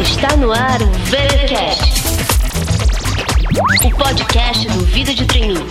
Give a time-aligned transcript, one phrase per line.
[0.00, 2.02] Está no ar o VeraCast,
[3.84, 5.66] o podcast do Vida de Treininho.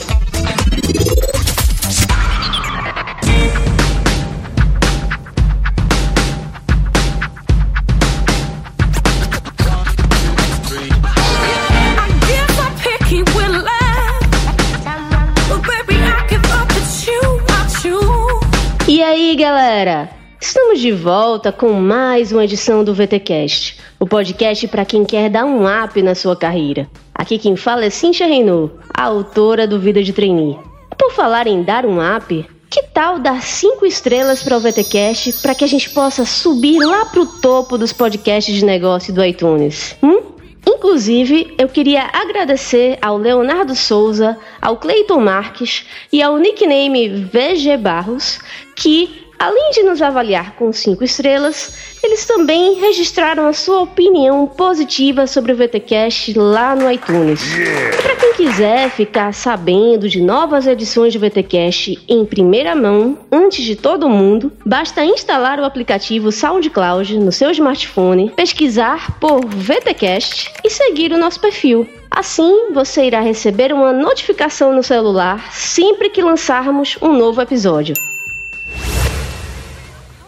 [19.82, 20.10] Galera?
[20.40, 25.44] Estamos de volta com mais uma edição do VTcast, o podcast para quem quer dar
[25.44, 26.88] um up na sua carreira.
[27.16, 30.60] Aqui quem fala é Cintia Renault, a autora do Vida de Trainee.
[30.96, 35.56] Por falar em dar um up, que tal dar cinco estrelas para o VTcast para
[35.56, 39.96] que a gente possa subir lá pro topo dos podcasts de negócio do iTunes?
[40.04, 40.32] Hum?
[40.68, 48.40] Inclusive, eu queria agradecer ao Leonardo Souza, ao Cleiton Marques e ao nickname VG Barros,
[48.76, 51.74] que, além de nos avaliar com cinco estrelas,
[52.04, 57.42] eles também registraram a sua opinião positiva sobre o VTcast lá no iTunes.
[57.56, 63.66] E para quem quiser ficar sabendo de novas edições do VTcast em primeira mão, antes
[63.66, 70.70] de todo mundo, basta instalar o aplicativo SoundCloud no seu smartphone, pesquisar por VTcast e
[70.70, 71.90] seguir o nosso perfil.
[72.12, 78.11] Assim, você irá receber uma notificação no celular sempre que lançarmos um novo episódio.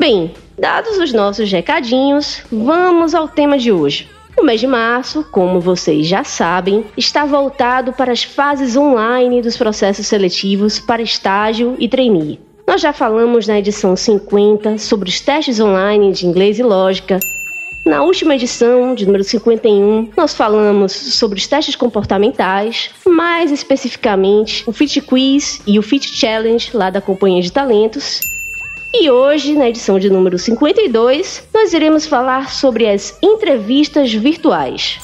[0.03, 4.09] Bem, dados os nossos recadinhos, vamos ao tema de hoje.
[4.37, 9.55] O mês de março, como vocês já sabem, está voltado para as fases online dos
[9.55, 12.37] processos seletivos para estágio e trainee.
[12.67, 17.17] Nós já falamos na edição 50 sobre os testes online de inglês e lógica.
[17.85, 24.73] Na última edição, de número 51, nós falamos sobre os testes comportamentais, mais especificamente o
[24.73, 28.32] Fit Quiz e o Fit Challenge lá da Companhia de Talentos.
[28.95, 34.99] E hoje, na edição de número 52, nós iremos falar sobre as entrevistas virtuais.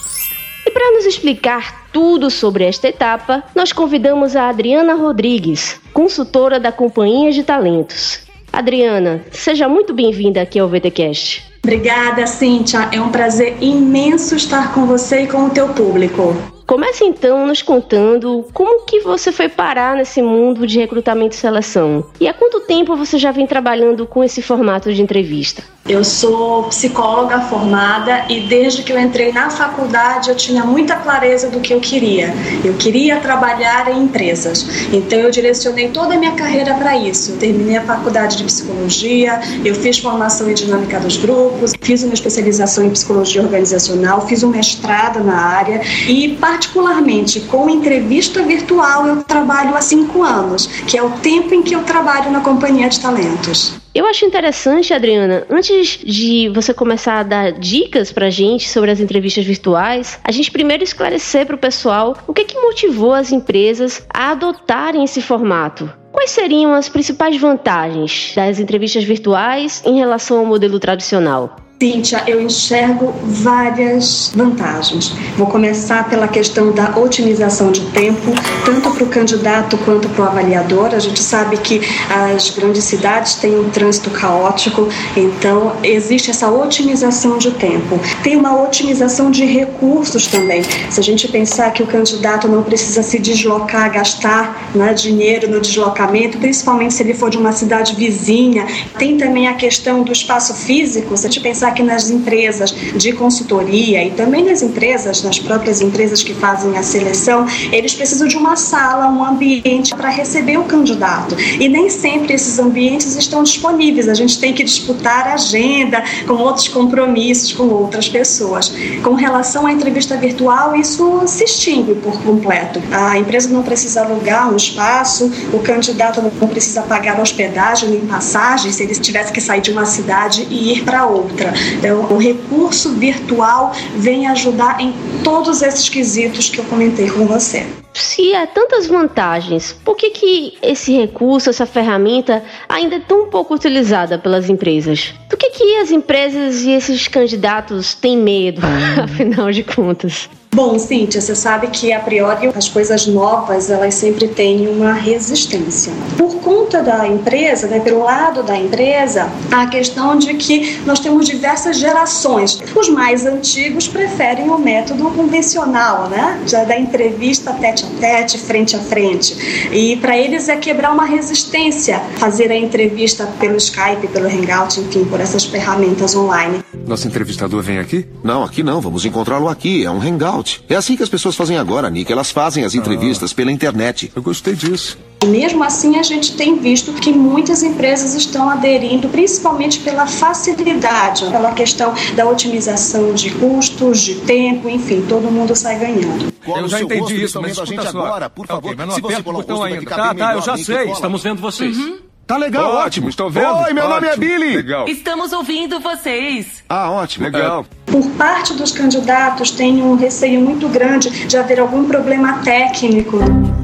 [0.64, 6.72] E para nos explicar tudo sobre esta etapa, nós convidamos a Adriana Rodrigues, consultora da
[6.72, 8.20] Companhia de Talentos.
[8.54, 11.44] Adriana, seja muito bem-vinda aqui ao VTcast.
[11.64, 12.90] Obrigada, Cíntia.
[12.92, 16.59] É um prazer imenso estar com você e com o teu público.
[16.70, 22.06] Comece então nos contando como que você foi parar nesse mundo de recrutamento e seleção.
[22.20, 25.64] E há quanto tempo você já vem trabalhando com esse formato de entrevista?
[25.90, 31.50] Eu sou psicóloga formada e desde que eu entrei na faculdade eu tinha muita clareza
[31.50, 32.32] do que eu queria.
[32.64, 34.88] Eu queria trabalhar em empresas.
[34.94, 37.32] Então eu direcionei toda a minha carreira para isso.
[37.32, 42.14] Eu terminei a faculdade de psicologia, eu fiz formação em dinâmica dos grupos, fiz uma
[42.14, 49.24] especialização em psicologia organizacional, fiz um mestrado na área e particularmente com entrevista virtual eu
[49.24, 53.00] trabalho há cinco anos, que é o tempo em que eu trabalho na companhia de
[53.00, 53.79] talentos.
[54.00, 59.02] Eu acho interessante, Adriana, antes de você começar a dar dicas pra gente sobre as
[59.02, 64.08] entrevistas virtuais, a gente primeiro esclarecer para o pessoal o que, que motivou as empresas
[64.14, 65.92] a adotarem esse formato.
[66.14, 71.58] Quais seriam as principais vantagens das entrevistas virtuais em relação ao modelo tradicional?
[71.82, 75.14] Cíntia, eu enxergo várias vantagens.
[75.38, 78.34] Vou começar pela questão da otimização de tempo,
[78.66, 80.94] tanto para o candidato quanto para o avaliador.
[80.94, 81.80] A gente sabe que
[82.10, 87.98] as grandes cidades têm um trânsito caótico, então existe essa otimização de tempo.
[88.24, 90.62] Tem uma otimização de recursos também.
[90.90, 95.62] Se a gente pensar que o candidato não precisa se deslocar, gastar né, dinheiro no
[95.62, 100.54] deslocamento, principalmente se ele for de uma cidade vizinha, tem também a questão do espaço
[100.54, 101.16] físico.
[101.16, 105.82] Se a gente pensar que nas empresas de consultoria e também nas empresas, nas próprias
[105.82, 110.64] empresas que fazem a seleção, eles precisam de uma sala, um ambiente para receber o
[110.64, 111.36] candidato.
[111.60, 114.08] E nem sempre esses ambientes estão disponíveis.
[114.08, 118.74] A gente tem que disputar agenda com outros compromissos com outras pessoas.
[119.04, 122.82] Com relação à entrevista virtual, isso se extingue por completo.
[122.92, 128.72] A empresa não precisa alugar um espaço, o candidato não precisa pagar hospedagem nem passagem
[128.72, 131.54] se ele tivesse que sair de uma cidade e ir para outra.
[131.78, 137.66] Então, o recurso virtual vem ajudar em todos esses quesitos que eu comentei com você.
[137.94, 143.56] Se há tantas vantagens, por que, que esse recurso, essa ferramenta, ainda é tão pouco
[143.56, 145.14] utilizada pelas empresas?
[145.30, 148.62] Do que, que as empresas e esses candidatos têm medo,
[149.04, 150.30] afinal de contas?
[150.52, 155.94] Bom, Cíntia, você sabe que a priori as coisas novas elas sempre têm uma resistência.
[156.18, 161.28] Por conta da empresa, né, pelo lado da empresa, a questão de que nós temos
[161.28, 162.60] diversas gerações.
[162.76, 168.76] Os mais antigos preferem o método convencional, né, já da entrevista tete a tete, frente
[168.76, 169.70] a frente.
[169.72, 175.06] E para eles é quebrar uma resistência fazer a entrevista pelo Skype, pelo Hangout, enfim,
[175.06, 176.64] por essas ferramentas online.
[176.88, 178.08] Nosso entrevistador vem aqui?
[178.24, 178.82] Não, aqui não.
[178.82, 179.86] Vamos encontrá-lo aqui.
[179.86, 180.39] É um hangout.
[180.70, 182.12] É assim que as pessoas fazem agora, Nick.
[182.12, 184.12] Elas fazem as entrevistas ah, pela internet.
[184.16, 184.98] Eu gostei disso.
[185.26, 191.52] Mesmo assim, a gente tem visto que muitas empresas estão aderindo, principalmente pela facilidade, pela
[191.52, 196.34] questão da otimização de custos, de tempo, enfim, todo mundo sai ganhando.
[196.48, 198.06] Eu já entendi isso, mas escuta só.
[198.06, 199.90] Agora, por favor, okay, mas não aperta o botão ainda.
[199.90, 200.92] Tá, tá, eu já sei.
[200.92, 201.78] Estamos vendo vocês.
[201.78, 202.09] Uhum.
[202.30, 202.86] Tá legal, ótimo.
[202.86, 203.10] ótimo.
[203.10, 203.56] Estou vendo.
[203.56, 204.02] Oi, meu ótimo.
[204.02, 204.58] nome é Billy.
[204.58, 204.88] Legal.
[204.88, 206.64] Estamos ouvindo vocês.
[206.70, 207.26] Ah, ótimo.
[207.26, 207.66] Legal.
[207.88, 207.92] É.
[207.92, 213.18] Por parte dos candidatos, tem um receio muito grande de haver algum problema técnico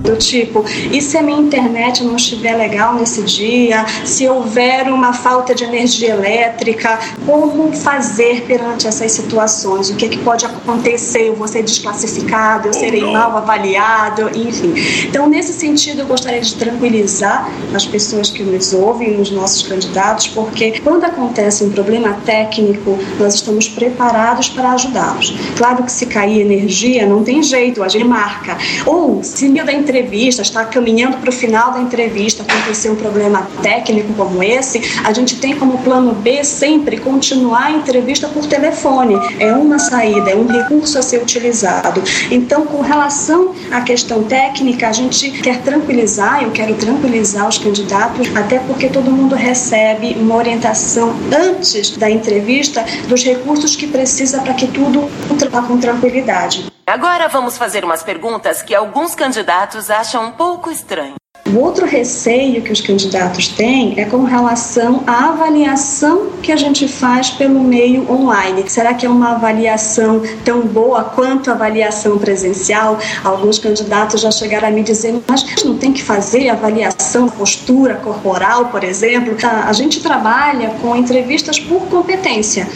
[0.06, 5.14] do tipo, e se a minha internet não estiver legal nesse dia, se houver uma
[5.14, 9.90] falta de energia elétrica, como fazer perante essas situações?
[9.90, 11.28] O que, é que pode acontecer?
[11.30, 14.74] Eu vou ser desclassificado, eu serei mal avaliado, enfim.
[15.08, 20.28] Então, nesse sentido, eu gostaria de tranquilizar as pessoas que nos ouvem, os nossos candidatos,
[20.28, 25.34] porque quando acontece um problema técnico, nós estamos preparados para ajudá-los.
[25.58, 28.58] Claro que se cair energia, não tem jeito, a gente marca.
[28.86, 33.48] Ou, se meio da entrevista, está caminhando para o final da entrevista, acontecer um problema
[33.62, 39.16] técnico como esse, a gente tem como plano B sempre continuar a entrevista por telefone.
[39.40, 42.04] É uma saída, é um recurso a ser utilizado.
[42.30, 48.28] Então, com relação à questão técnica, a gente quer tranquilizar, eu quero tranquilizar os candidatos,
[48.36, 54.54] até porque todo mundo recebe uma orientação antes da entrevista dos recursos que precisa para
[54.54, 55.10] que tudo
[55.50, 56.75] vá com tranquilidade.
[56.88, 61.16] Agora vamos fazer umas perguntas que alguns candidatos acham um pouco estranho.
[61.48, 66.88] O outro receio que os candidatos têm é com relação à avaliação que a gente
[66.88, 68.70] faz pelo meio online.
[68.70, 73.00] Será que é uma avaliação tão boa quanto a avaliação presencial?
[73.24, 78.66] Alguns candidatos já chegaram a me dizer, mas não tem que fazer avaliação postura corporal,
[78.66, 79.36] por exemplo.
[79.44, 82.68] A gente trabalha com entrevistas por competência.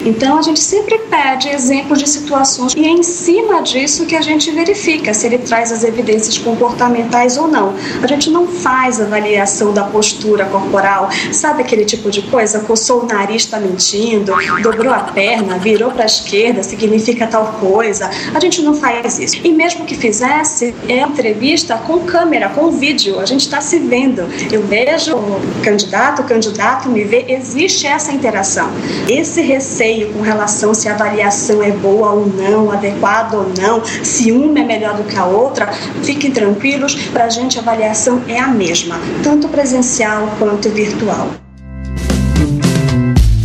[0.00, 4.20] Então a gente sempre pede exemplos de situações e é em cima disso que a
[4.20, 7.74] gente verifica se ele traz as evidências comportamentais ou não.
[8.02, 12.60] A gente não faz avaliação da postura corporal, sabe aquele tipo de coisa?
[12.60, 14.32] Coçou o nariz, está mentindo,
[14.62, 18.10] dobrou a perna, virou para a esquerda, significa tal coisa.
[18.34, 19.36] A gente não faz isso.
[19.42, 24.22] E mesmo que fizesse, é entrevista com câmera, com vídeo, a gente está se vendo.
[24.52, 28.70] Eu vejo o candidato, o candidato me vê, existe essa interação.
[29.08, 34.32] Esse receio com relação se a avaliação é boa ou não, adequada ou não, se
[34.32, 38.38] uma é melhor do que a outra, fiquem tranquilos, para a gente a avaliação é
[38.38, 41.28] a mesma, tanto presencial quanto virtual.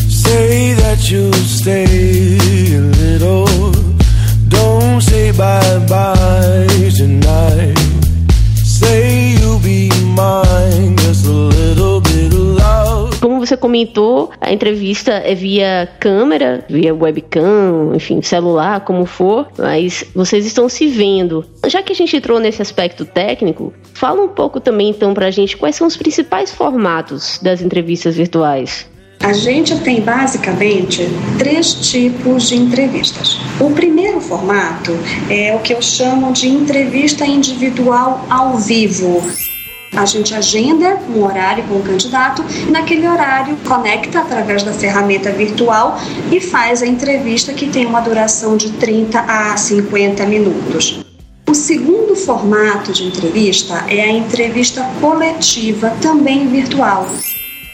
[0.10, 1.86] Say that you stay
[2.76, 3.46] a little,
[4.48, 6.19] don't say bye bye
[13.50, 20.46] você comentou, a entrevista é via câmera, via webcam, enfim, celular, como for, mas vocês
[20.46, 21.44] estão se vendo.
[21.66, 25.58] Já que a gente entrou nesse aspecto técnico, fala um pouco também então pra gente
[25.58, 28.88] quais são os principais formatos das entrevistas virtuais.
[29.22, 31.06] A gente tem basicamente
[31.38, 33.38] três tipos de entrevistas.
[33.60, 34.92] O primeiro formato
[35.30, 39.22] é o que eu chamo de entrevista individual ao vivo.
[39.96, 45.32] A gente agenda um horário com o candidato e naquele horário conecta através da ferramenta
[45.32, 46.00] virtual
[46.32, 51.00] e faz a entrevista que tem uma duração de 30 a 50 minutos.
[51.50, 57.08] O segundo formato de entrevista é a entrevista coletiva, também virtual.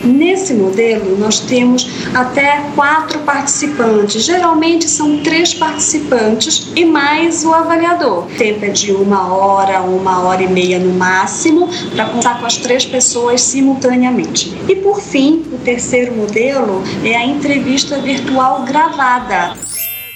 [0.06, 4.24] Nesse modelo, nós temos até quatro participantes.
[4.24, 8.26] Geralmente são três participantes e mais o avaliador.
[8.26, 12.46] O tempo é de uma hora, uma hora e meia no máximo, para contar com
[12.46, 14.56] as três pessoas simultaneamente.
[14.70, 19.65] E por fim, o terceiro modelo é a entrevista virtual gravada.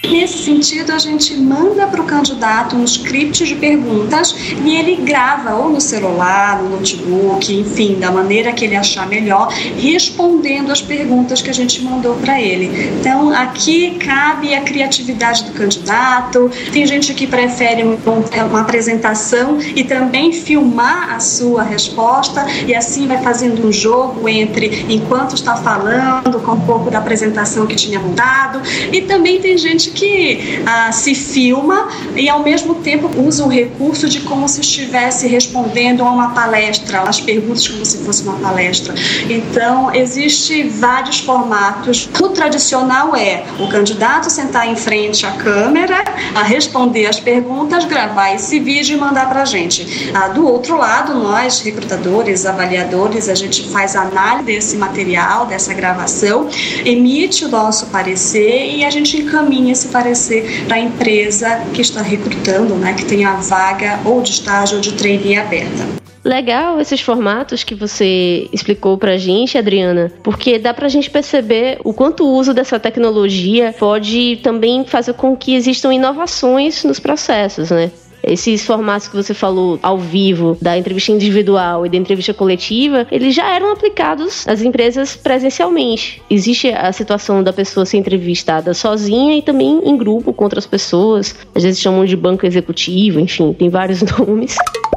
[0.02, 4.34] Nesse sentido, a gente manda para o candidato um script de perguntas
[4.66, 9.50] e ele grava ou no celular, no notebook, enfim, da maneira que ele achar melhor,
[9.50, 12.98] respondendo as perguntas que a gente mandou para ele.
[13.00, 16.50] Então, aqui cabe a criatividade do candidato.
[16.72, 23.22] Tem gente que prefere uma apresentação e também filmar a sua resposta e assim vai
[23.22, 28.62] fazendo um jogo entre enquanto está falando, com um pouco da apresentação que tinha mandado.
[28.94, 33.48] E também tem gente gente que ah, se filma e ao mesmo tempo usa o
[33.48, 38.38] recurso de como se estivesse respondendo a uma palestra, as perguntas como se fosse uma
[38.40, 38.94] palestra.
[39.30, 42.10] Então, existe vários formatos.
[42.22, 46.04] O tradicional é o candidato sentar em frente à câmera,
[46.36, 50.12] a responder as perguntas, gravar esse vídeo e mandar para a gente.
[50.14, 56.48] Ah, do outro lado, nós, recrutadores, avaliadores, a gente faz análise desse material, dessa gravação,
[56.86, 62.02] emite o nosso parecer e a gente encaminha esse parecer para a empresa que está
[62.02, 65.88] recrutando, né, que tem a vaga ou de estágio ou de trainee aberta.
[66.24, 71.94] Legal esses formatos que você explicou pra gente, Adriana, porque dá pra gente perceber o
[71.94, 77.90] quanto o uso dessa tecnologia pode também fazer com que existam inovações nos processos, né?
[78.24, 83.34] Esses formatos que você falou ao vivo, da entrevista individual e da entrevista coletiva, eles
[83.36, 86.22] já eram aplicados às empresas presencialmente.
[86.30, 91.36] Existe a situação da pessoa ser entrevistada sozinha e também em grupo com outras pessoas.
[91.56, 94.56] Às vezes chamam de banco executivo, enfim, tem vários nomes.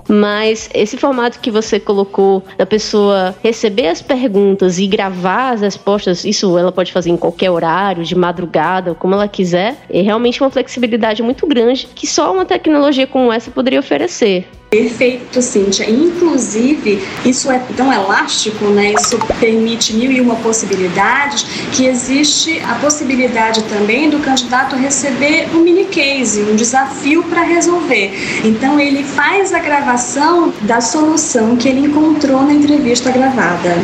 [0.08, 6.24] Mas esse formato que você colocou da pessoa receber as perguntas e gravar as respostas,
[6.24, 10.50] isso ela pode fazer em qualquer horário, de madrugada, como ela quiser, é realmente uma
[10.50, 14.46] flexibilidade muito grande que só uma tecnologia como essa poderia oferecer.
[14.72, 15.84] Perfeito, Cíntia.
[15.90, 18.94] Inclusive, isso é tão elástico, né?
[18.94, 25.60] Isso permite mil e uma possibilidades, que existe a possibilidade também do candidato receber um
[25.60, 28.12] mini case, um desafio para resolver.
[28.42, 33.76] Então, ele faz a gravação da solução que ele encontrou na entrevista gravada.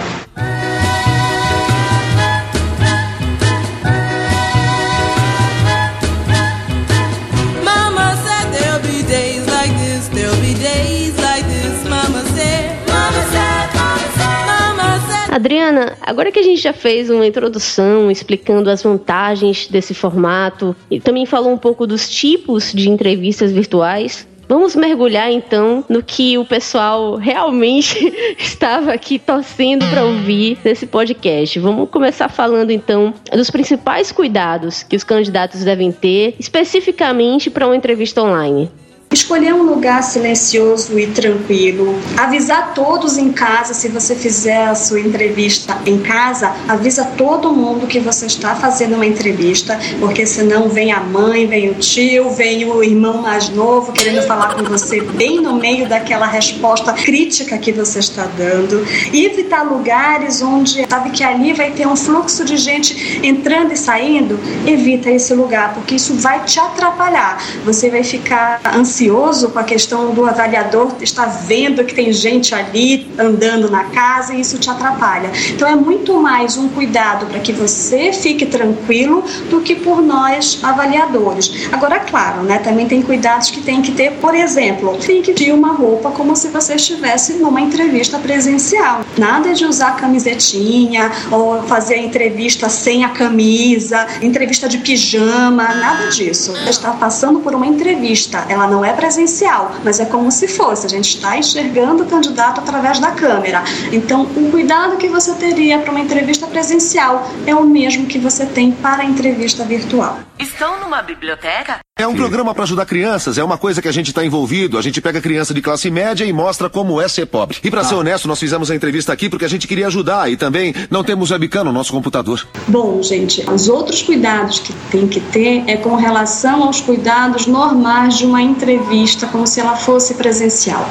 [15.38, 20.98] Adriana, agora que a gente já fez uma introdução explicando as vantagens desse formato e
[20.98, 26.44] também falou um pouco dos tipos de entrevistas virtuais, Vamos mergulhar então no que o
[26.44, 31.58] pessoal realmente estava aqui torcendo para ouvir nesse podcast.
[31.58, 37.76] Vamos começar falando então dos principais cuidados que os candidatos devem ter, especificamente para uma
[37.76, 38.70] entrevista online.
[39.10, 41.98] Escolher um lugar silencioso e tranquilo.
[42.14, 47.86] Avisar todos em casa, se você fizer a sua entrevista em casa, avisa todo mundo
[47.86, 52.70] que você está fazendo uma entrevista, porque senão vem a mãe, vem o tio, vem
[52.70, 57.72] o irmão mais novo querendo falar com você bem no meio daquela resposta crítica que
[57.72, 58.86] você está dando.
[59.10, 63.76] E evitar lugares onde sabe que ali vai ter um fluxo de gente entrando e
[63.76, 64.38] saindo.
[64.66, 67.42] Evita esse lugar, porque isso vai te atrapalhar.
[67.64, 72.54] Você vai ficar ansioso ansioso com a questão do avaliador estar vendo que tem gente
[72.54, 75.30] ali andando na casa e isso te atrapalha.
[75.50, 80.58] Então é muito mais um cuidado para que você fique tranquilo do que por nós
[80.62, 81.68] avaliadores.
[81.70, 85.52] Agora, claro, né, também tem cuidados que tem que ter, por exemplo, tem que ter
[85.52, 89.02] uma roupa como se você estivesse numa entrevista presencial.
[89.16, 96.08] Nada de usar camisetinha ou fazer a entrevista sem a camisa, entrevista de pijama, nada
[96.08, 96.52] disso.
[96.68, 100.86] Está passando por uma entrevista, ela não é é presencial, mas é como se fosse.
[100.86, 103.62] A gente está enxergando o candidato através da câmera.
[103.92, 108.46] Então, o cuidado que você teria para uma entrevista presencial é o mesmo que você
[108.46, 110.18] tem para a entrevista virtual.
[110.38, 111.80] Estão numa biblioteca?
[111.98, 114.78] É um programa para ajudar crianças, é uma coisa que a gente está envolvido.
[114.78, 117.58] A gente pega criança de classe média e mostra como é ser pobre.
[117.64, 117.84] E para ah.
[117.84, 121.02] ser honesto, nós fizemos a entrevista aqui porque a gente queria ajudar e também não
[121.02, 122.46] temos webcam no nosso computador.
[122.68, 128.16] Bom, gente, os outros cuidados que tem que ter é com relação aos cuidados normais
[128.16, 130.88] de uma entrevista, como se ela fosse presencial.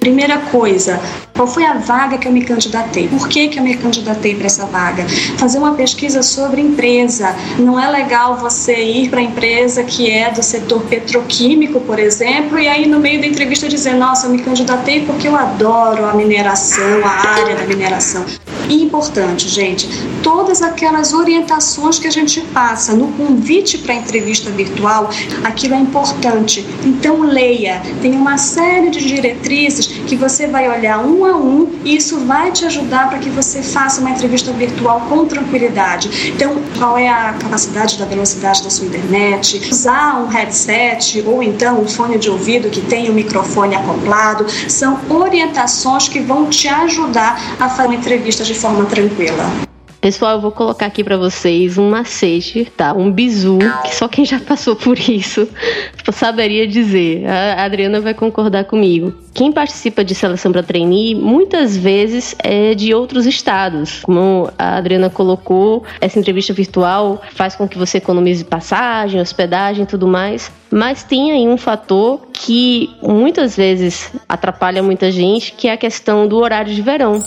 [0.00, 0.98] Primeira coisa,
[1.34, 3.06] qual foi a vaga que eu me candidatei?
[3.06, 5.06] Por que, que eu me candidatei para essa vaga?
[5.36, 7.36] Fazer uma pesquisa sobre empresa.
[7.58, 12.58] Não é legal você ir para a empresa que é do setor petroquímico, por exemplo,
[12.58, 16.14] e aí no meio da entrevista dizer: Nossa, eu me candidatei porque eu adoro a
[16.14, 18.24] mineração, a área da mineração.
[18.70, 19.88] Importante, gente,
[20.22, 25.10] todas aquelas orientações que a gente passa no convite para a entrevista virtual,
[25.42, 26.64] aquilo é importante.
[26.84, 27.82] Então, leia.
[28.00, 32.52] Tem uma série de diretrizes que você vai olhar um a um e isso vai
[32.52, 36.30] te ajudar para que você faça uma entrevista virtual com tranquilidade.
[36.34, 39.68] Então, qual é a capacidade da velocidade da sua internet?
[39.70, 44.46] Usar um headset ou então um fone de ouvido que tem o um microfone acoplado
[44.68, 49.70] são orientações que vão te ajudar a fazer uma entrevista de forma tranquila.
[50.00, 52.94] Pessoal, eu vou colocar aqui para vocês um macete, tá?
[52.94, 55.46] Um bizu, que só quem já passou por isso
[56.10, 57.26] saberia dizer.
[57.26, 59.12] A Adriana vai concordar comigo.
[59.34, 64.00] Quem participa de seleção para trainee muitas vezes é de outros estados.
[64.02, 69.86] Como a Adriana colocou, essa entrevista virtual faz com que você economize passagem, hospedagem e
[69.86, 70.50] tudo mais.
[70.70, 76.26] Mas tem aí um fator que muitas vezes atrapalha muita gente, que é a questão
[76.26, 77.22] do horário de verão.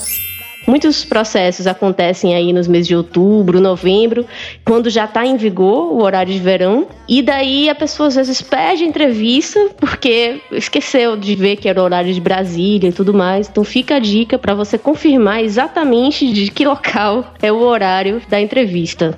[0.65, 4.25] Muitos processos acontecem aí nos meses de outubro, novembro,
[4.63, 8.41] quando já está em vigor o horário de verão, e daí a pessoa às vezes
[8.41, 13.49] pede entrevista porque esqueceu de ver que era o horário de Brasília e tudo mais.
[13.49, 18.39] Então fica a dica para você confirmar exatamente de que local é o horário da
[18.39, 19.17] entrevista.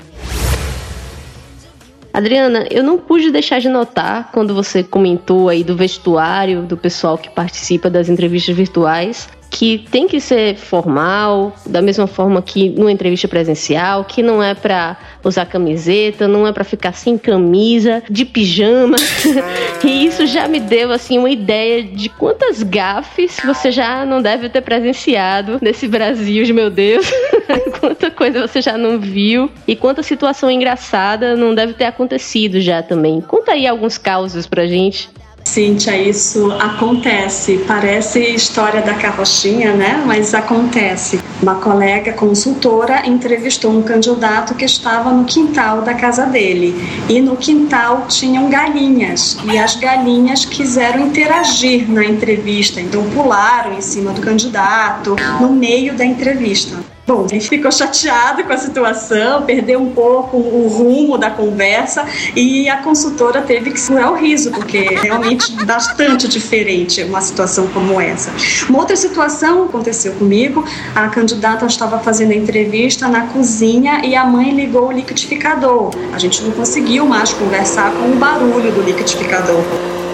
[2.12, 7.18] Adriana, eu não pude deixar de notar quando você comentou aí do vestuário do pessoal
[7.18, 12.92] que participa das entrevistas virtuais que tem que ser formal, da mesma forma que numa
[12.92, 18.26] entrevista presencial, que não é para usar camiseta, não é para ficar sem camisa, de
[18.26, 18.98] pijama.
[19.84, 24.50] e isso já me deu assim uma ideia de quantas gafes você já não deve
[24.50, 27.06] ter presenciado nesse Brasil, de meu Deus.
[27.80, 32.82] quanta coisa você já não viu e quanta situação engraçada não deve ter acontecido já
[32.82, 33.22] também.
[33.22, 35.10] Conta aí alguns causos pra gente.
[35.46, 37.60] Cíntia, isso acontece.
[37.68, 40.04] Parece história da carrochinha, né?
[40.06, 41.20] Mas acontece.
[41.42, 46.76] Uma colega consultora entrevistou um candidato que estava no quintal da casa dele.
[47.08, 49.38] E no quintal tinham galinhas.
[49.46, 52.82] E as galinhas quiseram interagir na entrevista.
[52.82, 56.95] Então pularam em cima do candidato no meio da entrevista.
[57.08, 62.04] Bom, a gente ficou chateado com a situação, perdeu um pouco o rumo da conversa
[62.36, 67.68] e a consultora teve que segurar o riso, porque é realmente bastante diferente uma situação
[67.68, 68.32] como essa.
[68.68, 74.26] Uma outra situação aconteceu comigo, a candidata estava fazendo a entrevista na cozinha e a
[74.26, 75.92] mãe ligou o liquidificador.
[76.12, 79.64] A gente não conseguiu mais conversar com o barulho do liquidificador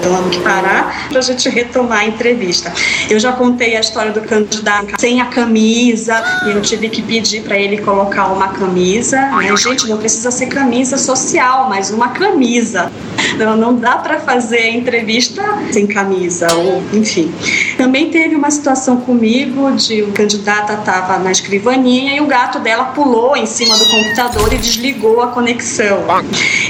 [0.02, 2.74] então que parar para a gente retomar a entrevista.
[3.10, 7.44] Eu já contei a história do candidato sem a camisa e eu tive que pedir
[7.44, 9.18] para ele colocar uma camisa.
[9.18, 9.56] Né?
[9.56, 12.92] Gente, não precisa ser camisa social, mas uma camisa.
[13.38, 17.32] Não, não dá para fazer entrevista sem camisa, ou enfim.
[17.78, 22.86] Também teve uma situação comigo de o candidata estava na escrivaninha e o gato dela
[22.86, 26.04] pulou em cima do computador e desligou a conexão.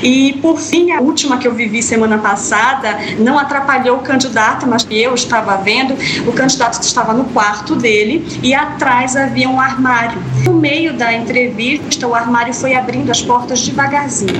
[0.01, 4.85] E por fim, a última que eu vivi semana passada, não atrapalhou o candidato, mas
[4.89, 5.95] eu estava vendo,
[6.27, 10.21] o candidato estava no quarto dele e atrás havia um armário.
[10.45, 14.33] No meio da entrevista, o armário foi abrindo as portas devagarzinho.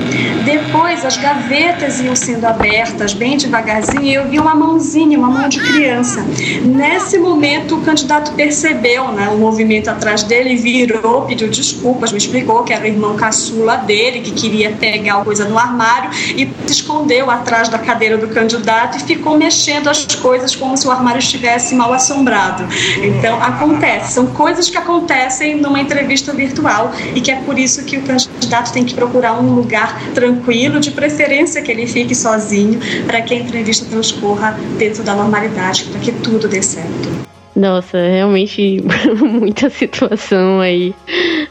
[0.46, 5.48] Depois, as gavetas iam sendo abertas bem devagarzinho e eu vi uma mãozinha, uma mão
[5.48, 6.26] de criança.
[6.64, 12.64] Nesse momento, o candidato percebeu né, o movimento atrás dele, virou, pediu desculpas, me explicou
[12.64, 16.74] que era o irmão caçula dele, que queria pegar a coisa no armário e se
[16.74, 21.20] escondeu atrás da cadeira do candidato e ficou mexendo as coisas como se o armário
[21.20, 22.64] estivesse mal assombrado.
[23.04, 27.98] Então, acontece, são coisas que acontecem numa entrevista virtual e que é por isso que
[27.98, 33.22] o candidato tem que procurar um lugar tranquilo, de preferência que ele fique sozinho, para
[33.22, 37.10] que a entrevista transcorra dentro da normalidade, para que tudo dê certo.
[37.56, 38.82] Nossa, realmente
[39.22, 40.96] muita situação aí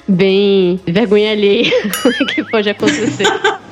[0.09, 1.71] bem vergonha alheia
[2.35, 3.27] que pode acontecer.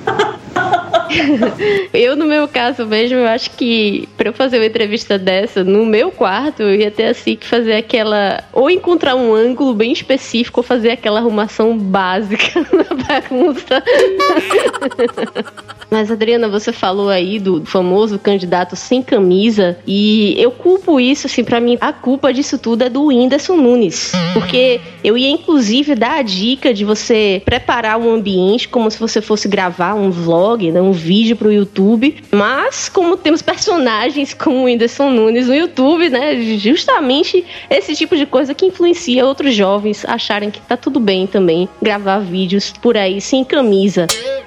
[1.93, 5.85] eu, no meu caso mesmo, eu acho que para eu fazer uma entrevista dessa no
[5.87, 8.45] meu quarto, eu ia ter assim que fazer aquela.
[8.53, 13.83] Ou encontrar um ângulo bem específico, ou fazer aquela arrumação básica na bagunça.
[15.91, 21.43] Mas, Adriana, você falou aí do famoso candidato sem camisa, e eu culpo isso, assim,
[21.43, 24.13] para mim, a culpa disso tudo é do Whindersson Nunes.
[24.35, 29.23] Porque eu ia, inclusive, dar a dica de você preparar um ambiente como se você
[29.23, 32.17] fosse gravar um vlog, né, um vídeo pro YouTube.
[32.31, 38.27] Mas, como temos personagens como o Whindersson Nunes no YouTube, né, justamente esse tipo de
[38.27, 43.21] coisa que influencia outros jovens acharem que tá tudo bem também gravar vídeos por aí
[43.21, 44.07] sem camisa.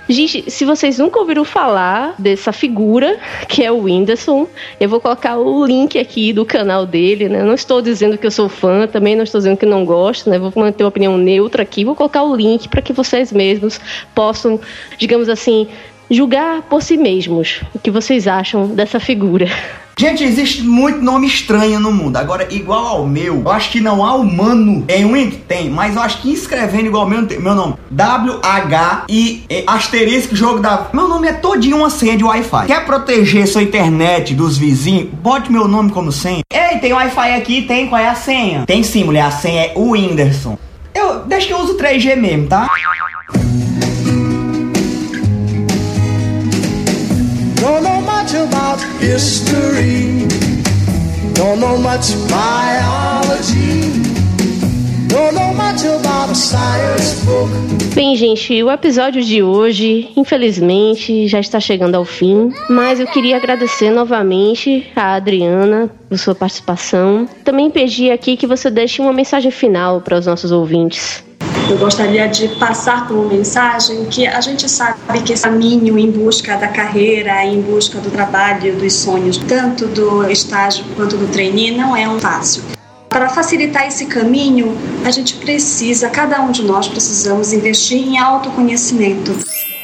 [0.09, 4.47] Gente, se vocês nunca ouviram falar dessa figura, que é o Whindersson,
[4.79, 7.43] eu vou colocar o link aqui do canal dele, né?
[7.43, 10.37] Não estou dizendo que eu sou fã, também não estou dizendo que não gosto, né?
[10.37, 13.79] Vou manter uma opinião neutra aqui, vou colocar o link para que vocês mesmos
[14.13, 14.59] possam,
[14.97, 15.67] digamos assim,
[16.11, 19.47] julgar por si mesmos o que vocês acham dessa figura.
[19.97, 22.17] Gente, existe muito nome estranho no mundo.
[22.17, 26.01] Agora, igual ao meu, eu acho que não há humano em um tem, mas eu
[26.01, 30.87] acho que escrevendo igual ao meu, meu nome, W-H e asterisco jogo da.
[30.91, 32.65] Meu nome é todinho uma senha de Wi-Fi.
[32.65, 35.09] Quer proteger sua internet dos vizinhos?
[35.13, 36.41] Bote meu nome como senha.
[36.51, 38.65] Ei, tem Wi-Fi aqui, tem qual é a senha?
[38.65, 40.57] Tem sim, mulher, a senha é o Whindersson.
[40.95, 42.67] Eu, deixa que eu uso 3G mesmo, tá?
[47.61, 50.27] Don't know much about history.
[51.35, 54.01] Don't know much biology.
[57.93, 63.35] Bem, gente, o episódio de hoje, infelizmente, já está chegando ao fim, mas eu queria
[63.35, 67.27] agradecer novamente a Adriana por sua participação.
[67.43, 71.23] Também pedi aqui que você deixe uma mensagem final para os nossos ouvintes.
[71.71, 76.57] Eu gostaria de passar uma mensagem que a gente sabe que esse caminho em busca
[76.57, 81.95] da carreira, em busca do trabalho, dos sonhos, tanto do estágio quanto do trainee, não
[81.95, 82.61] é um fácil.
[83.07, 89.31] Para facilitar esse caminho, a gente precisa, cada um de nós precisamos investir em autoconhecimento.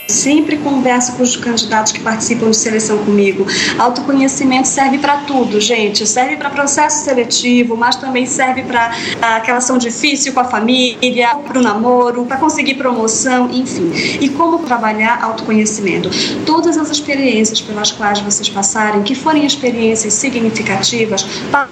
[0.07, 3.45] Sempre converso com os candidatos que participam de seleção comigo.
[3.77, 6.07] Autoconhecimento serve para tudo, gente.
[6.07, 8.91] Serve para processo seletivo, mas também serve para
[9.21, 13.91] aquela ação difícil com a família, para o namoro, para conseguir promoção, enfim.
[14.21, 16.09] E como trabalhar autoconhecimento?
[16.45, 21.23] Todas as experiências pelas quais vocês passarem, que forem experiências significativas,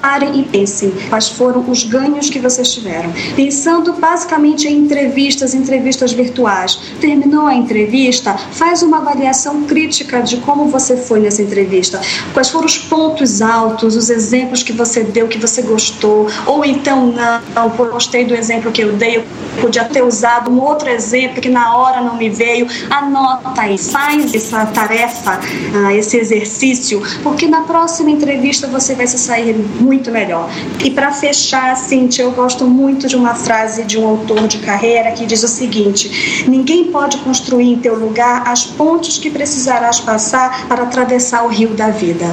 [0.01, 3.13] parem e pensem quais foram os ganhos que vocês tiveram.
[3.35, 6.79] Pensando basicamente em entrevistas, entrevistas virtuais.
[6.99, 8.24] Terminou a entrevista?
[8.25, 12.01] Entrevista, faz uma avaliação crítica de como você foi nessa entrevista.
[12.33, 17.13] Quais foram os pontos altos, os exemplos que você deu que você gostou, ou então
[17.53, 19.23] não, gostei do exemplo que eu dei, eu
[19.61, 22.67] podia ter usado um outro exemplo que na hora não me veio.
[22.89, 25.39] Anota aí, faz essa tarefa,
[25.73, 30.49] ah, esse exercício, porque na próxima entrevista você vai se sair muito melhor.
[30.83, 35.11] E para fechar, Cintia, eu gosto muito de uma frase de um autor de carreira
[35.11, 40.67] que diz o seguinte: ninguém pode construir em teu lugar as pontes que precisarás passar
[40.67, 42.25] para atravessar o rio da vida.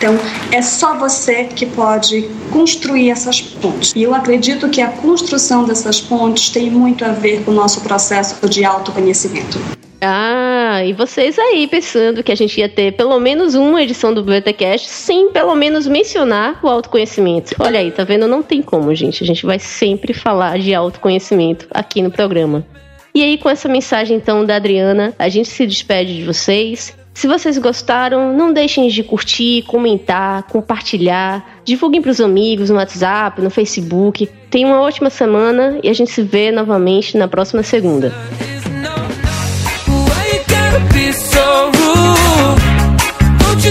[0.00, 0.18] Então,
[0.50, 3.92] é só você que pode construir essas pontes.
[3.94, 7.82] E eu acredito que a construção dessas pontes tem muito a ver com o nosso
[7.82, 9.58] processo de autoconhecimento.
[10.00, 14.22] Ah, e vocês aí pensando que a gente ia ter pelo menos uma edição do
[14.22, 17.54] BTcast sem pelo menos mencionar o autoconhecimento.
[17.58, 18.26] Olha aí, tá vendo?
[18.26, 19.22] Não tem como, gente.
[19.22, 22.64] A gente vai sempre falar de autoconhecimento aqui no programa.
[23.14, 26.96] E aí, com essa mensagem então da Adriana, a gente se despede de vocês.
[27.12, 33.42] Se vocês gostaram, não deixem de curtir, comentar, compartilhar, divulguem para os amigos no WhatsApp,
[33.42, 34.28] no Facebook.
[34.48, 38.12] Tenham uma ótima semana e a gente se vê novamente na próxima segunda.
[43.60, 43.70] Você